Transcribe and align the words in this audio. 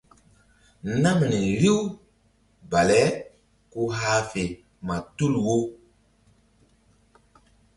Namri 1.01 1.41
riw 1.61 1.79
bale 2.71 3.01
ku 3.71 3.81
hah 3.97 4.19
fe 4.31 4.43
ma 4.85 4.95
tul 5.15 5.33
wo. 5.45 5.57